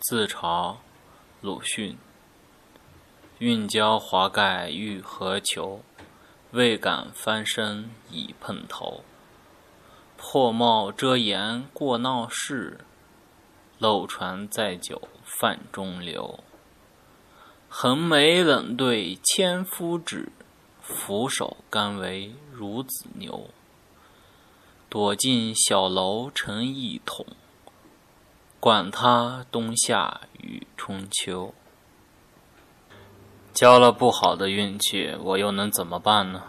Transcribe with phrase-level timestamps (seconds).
[0.00, 0.76] 自嘲，
[1.42, 1.98] 鲁迅。
[3.38, 5.82] 运交华盖欲何求？
[6.52, 9.04] 未敢翻身已碰头。
[10.16, 12.80] 破帽遮颜过闹市，
[13.78, 16.42] 漏船载酒泛中流。
[17.68, 20.32] 横眉冷对千夫指，
[20.80, 23.50] 俯首甘为孺子牛。
[24.88, 27.26] 躲进小楼成一统，
[28.60, 31.54] 管他冬夏与春秋。
[33.54, 36.42] 交了不好的运气，我又能怎么办呢？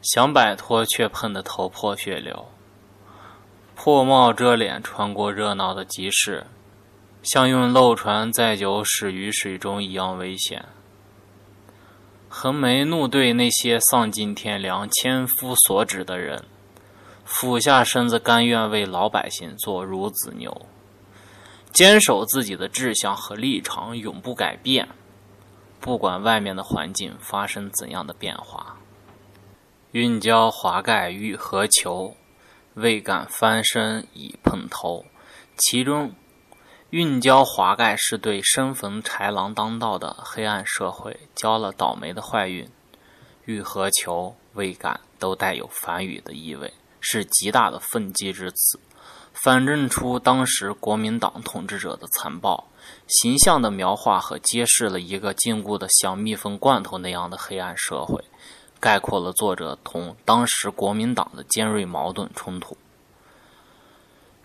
[0.00, 2.46] 想摆脱，却碰得头破血流。
[3.74, 6.46] 破帽遮脸，穿过热闹的集市，
[7.22, 10.64] 像用漏船载酒驶于水中一样危险。
[12.30, 16.44] 横眉怒对那些丧尽天良、千夫所指的人。
[17.24, 20.66] 俯下身子，甘愿为老百姓做孺子牛，
[21.74, 24.88] 坚守自己的志向和立场，永不改变。
[25.80, 28.76] 不管外面的环境发生怎样的变化。
[29.90, 32.16] 运交华盖欲何求？
[32.74, 35.04] 未敢翻身已碰头。
[35.56, 36.14] 其中，
[36.90, 42.68] 运交华盖是对身逢豺狼当道的黑暗社会交了倒霉的坏运。
[43.46, 44.36] 欲何求？
[44.52, 46.72] 未敢都带有反语的意味。
[47.00, 48.80] 是极大的愤激之词，
[49.34, 52.68] 反证出当时国民党统治者的残暴，
[53.08, 58.22] 形象的描画和揭示了一个禁锢的像蜜蜂罐头那样的黑暗社会，
[58.80, 62.76] 概括了作者同当时国民党的尖锐矛盾冲突，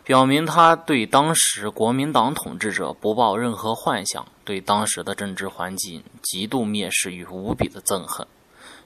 [0.03, 8.27] 表明他对当时国民党统治者不抱任何幻想，对当时的政治环境极度蔑视与无比的憎恨，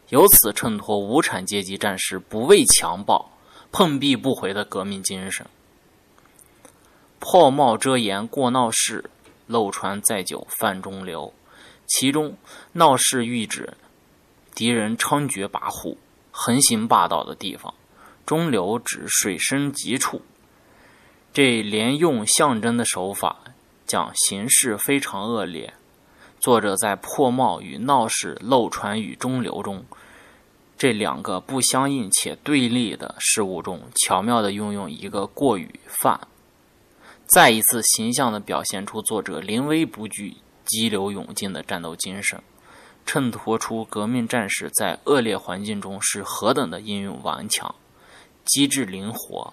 [0.10, 3.30] 由此衬托无产阶级战士不畏强暴。
[3.72, 5.48] 碰壁不回的革命精神。
[7.34, 9.10] 破帽遮颜过闹市，
[9.48, 11.34] 漏船载酒泛中流。
[11.88, 12.38] 其中，
[12.74, 13.74] 闹市喻指
[14.54, 15.98] 敌人猖獗跋扈、
[16.30, 17.74] 横行霸道的地方；
[18.24, 20.22] 中流指水深急处。
[21.34, 23.38] 这连用象征的手法，
[23.88, 25.74] 讲形势非常恶劣。
[26.40, 29.84] 作者在破帽与闹市、漏船与中流中。
[30.78, 36.28] 这两个不相应且对立的事物中，巧妙地运用一个过与泛，
[37.34, 42.40] 再一次形象地表现出作者临危不惧、激流勇进的战斗精神，
[43.08, 47.74] 衬托出革命战士在恶劣环境中是何等的英勇顽强、
[48.46, 49.52] 机智灵活。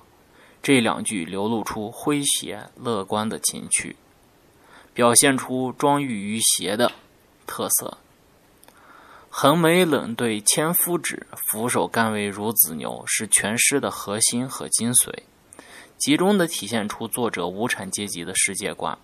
[0.62, 3.96] 这两句流露出诙谐乐观的情趣，
[4.92, 6.92] 表现出庄郁于邪的
[7.46, 7.96] 特色。
[9.30, 15.20] 横眉冷对千夫指，俯首甘为孺子牛，是全诗的核心和精髓，
[16.00, 18.99] 集中的体现出作者无产阶级的世界观。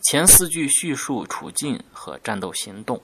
[0.00, 3.02] 前四句叙述处境和战斗行动，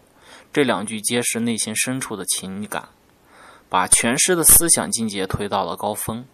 [0.51, 2.89] 这两句揭示内心深处的情感，
[3.69, 6.25] 把全诗的思想境界推到了高峰。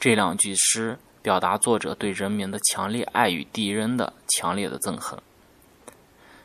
[0.00, 5.18] 这两句诗表达作者对人民的强烈爱与敌人的强烈的憎恨。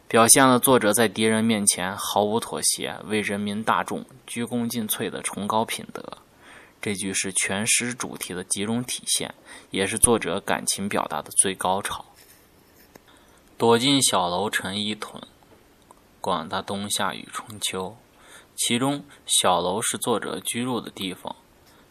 [0.09, 6.03] 表现了作者在敌人面前毫无妥协、为人民大众鞠躬尽瘁的崇高品德。
[6.81, 9.33] 这句是全诗主题的集中体现，
[9.71, 12.05] 也是作者感情表达的最高潮。
[13.57, 15.21] 躲进小楼成一统，
[16.21, 17.97] 管他冬夏与春秋。
[18.55, 21.35] 其中，小楼是作者居住的地方，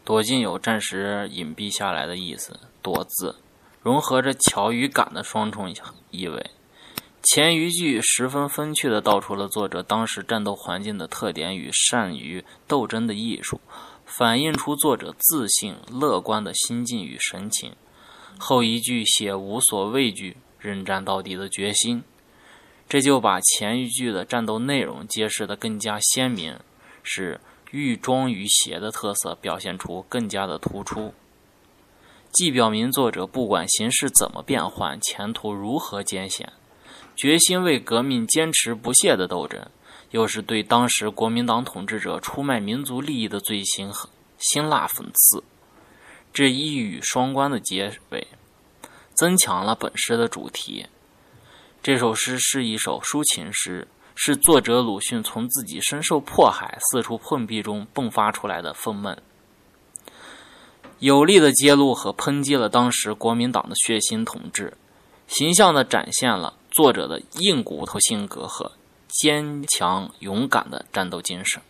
[0.05, 2.59] 躲进有暂时隐蔽下来的意思。
[2.81, 3.37] 躲字
[3.83, 5.75] 融合着巧与感的双重
[6.11, 6.51] 意味。
[7.23, 13.61] 前一句十分风趣地道出了作者当时战斗环境的特点与善于斗争的艺术，
[14.19, 17.77] 反映出作者自信乐观的心境与神情。
[18.37, 22.03] 后一句写无所畏惧、认战到底的决心，
[22.89, 26.59] 这就把前一句的战斗内容揭示得更加鲜明，
[27.05, 27.41] 使
[27.71, 31.15] 寓庄于谐的特色表现出更加的突出，
[32.33, 36.53] 既表明作者不管形势怎么变幻，前途如何艰险。
[37.15, 39.69] 决心为革命坚持不懈的斗争，
[40.11, 44.09] 又是对当时国民党统治者出卖民族利益的罪行和
[44.39, 45.43] 辛辣讽刺，
[46.33, 48.27] 这一语双关的结尾，
[49.15, 50.87] 增强了本诗的主题。
[51.83, 59.17] 这首诗是一首抒情诗，是作者鲁迅从自己深受迫害、四处碰壁中迸发出来的愤懑，
[60.99, 64.77] 有力的揭露和抨击了当时国民党的血腥统治，
[65.27, 66.55] 形象地展现了。
[66.71, 68.73] 作者的硬骨头性格和
[69.09, 71.61] 坚强勇敢的战斗精神。